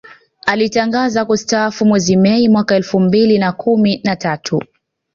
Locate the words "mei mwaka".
2.15-2.75